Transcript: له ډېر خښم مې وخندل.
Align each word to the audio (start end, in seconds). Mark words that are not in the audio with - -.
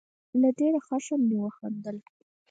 له 0.41 0.49
ډېر 0.59 0.73
خښم 0.85 1.21
مې 1.29 1.37
وخندل. 1.43 1.97